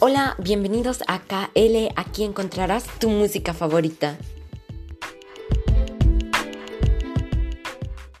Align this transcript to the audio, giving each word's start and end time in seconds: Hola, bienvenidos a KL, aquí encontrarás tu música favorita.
Hola, 0.00 0.36
bienvenidos 0.38 1.02
a 1.08 1.18
KL, 1.18 1.92
aquí 1.96 2.22
encontrarás 2.22 2.84
tu 3.00 3.08
música 3.08 3.52
favorita. 3.52 4.16